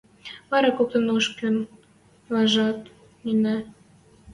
Вара 0.49 0.69
коктын 0.77 1.05
ушкы 1.15 1.47
ванжат 2.31 2.79
нӹнӹ; 3.25 3.55